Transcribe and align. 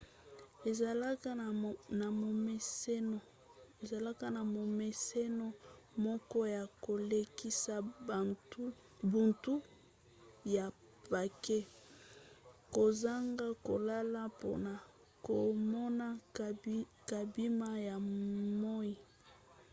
ezalaka 3.83 4.31
na 4.39 4.41
momeseno 4.55 5.47
moko 6.05 6.39
ya 6.57 6.63
kolekisa 6.85 7.75
butu 9.11 9.55
ya 10.55 10.65
pake 11.09 11.59
kozanga 12.75 13.47
kolala 13.67 14.21
mpona 14.33 14.73
komona 15.27 16.07
kobima 17.09 17.69
ya 17.87 17.95
moi 18.61 18.93